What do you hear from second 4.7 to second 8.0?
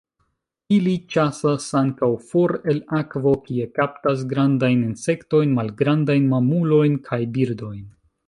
insektojn, malgrandajn mamulojn, kaj birdojn.